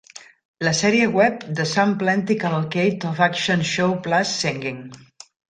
La 0.67 0.71
sèrie 0.77 1.09
web 1.17 1.45
"The 1.59 1.65
Sam 1.73 1.93
Plenty 1.99 2.39
Cavalcade 2.45 3.07
of 3.11 3.23
Action 3.27 3.63
Show 3.75 3.93
Plus 4.09 4.35
Singing!". 4.41 4.83